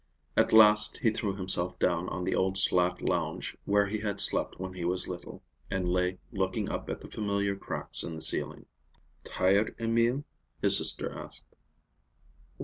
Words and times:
At 0.35 0.51
last 0.51 0.97
he 1.03 1.11
threw 1.11 1.35
himself 1.35 1.77
down 1.77 2.09
on 2.09 2.23
the 2.23 2.33
old 2.33 2.57
slat 2.57 3.03
lounge 3.03 3.55
where 3.65 3.85
he 3.85 3.99
had 3.99 4.19
slept 4.19 4.59
when 4.59 4.73
he 4.73 4.83
was 4.83 5.07
little, 5.07 5.43
and 5.69 5.87
lay 5.87 6.17
looking 6.31 6.69
up 6.69 6.89
at 6.89 7.01
the 7.01 7.07
familiar 7.07 7.55
cracks 7.55 8.01
in 8.03 8.15
the 8.15 8.21
ceiling. 8.23 8.65
"Tired, 9.23 9.75
Emil?" 9.77 10.23
his 10.59 10.77
sister 10.79 11.11
asked. 11.11 11.55